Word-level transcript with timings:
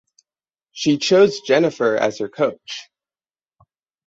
She 0.71 0.97
chose 0.97 1.41
Jenifer 1.47 1.95
as 1.95 2.17
her 2.17 2.27
coach. 2.27 2.89